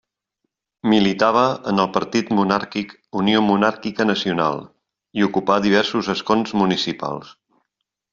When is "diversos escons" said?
5.67-6.55